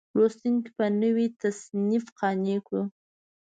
[0.17, 2.83] لوستونکي په نوي تصنیف قانع کړو.